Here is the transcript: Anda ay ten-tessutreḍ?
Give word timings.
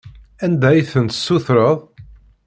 Anda 0.45 0.67
ay 0.71 0.81
ten-tessutreḍ? 0.91 1.77